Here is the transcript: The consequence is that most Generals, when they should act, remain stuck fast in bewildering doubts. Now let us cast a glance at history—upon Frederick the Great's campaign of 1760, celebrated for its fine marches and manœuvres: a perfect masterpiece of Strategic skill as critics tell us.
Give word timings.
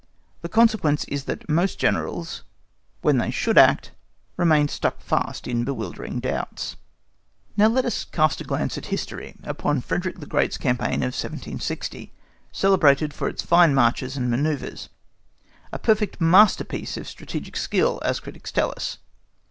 The 0.41 0.49
consequence 0.49 1.03
is 1.03 1.25
that 1.25 1.47
most 1.47 1.77
Generals, 1.77 2.43
when 3.03 3.19
they 3.19 3.29
should 3.29 3.55
act, 3.55 3.91
remain 4.35 4.67
stuck 4.67 4.99
fast 4.99 5.45
in 5.47 5.63
bewildering 5.63 6.19
doubts. 6.19 6.75
Now 7.55 7.67
let 7.67 7.85
us 7.85 8.03
cast 8.05 8.41
a 8.41 8.43
glance 8.43 8.79
at 8.79 8.87
history—upon 8.87 9.81
Frederick 9.81 10.17
the 10.19 10.25
Great's 10.25 10.57
campaign 10.57 11.03
of 11.03 11.13
1760, 11.13 12.11
celebrated 12.51 13.13
for 13.13 13.27
its 13.29 13.43
fine 13.43 13.75
marches 13.75 14.17
and 14.17 14.27
manœuvres: 14.33 14.89
a 15.71 15.77
perfect 15.77 16.19
masterpiece 16.19 16.97
of 16.97 17.07
Strategic 17.07 17.55
skill 17.55 17.99
as 18.03 18.19
critics 18.19 18.51
tell 18.51 18.71
us. 18.71 18.97